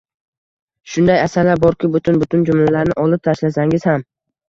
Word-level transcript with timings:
Shunday 0.93 1.19
asarlar 1.27 1.63
borki, 1.67 1.91
butun-butun 1.99 2.49
jumlalarni 2.51 3.01
olib 3.07 3.27
tashlasangiz 3.31 3.91
ham 3.95 4.11